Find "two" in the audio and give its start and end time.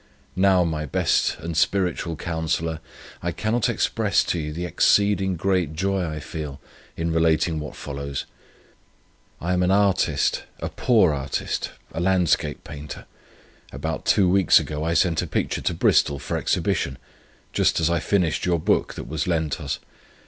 14.07-14.27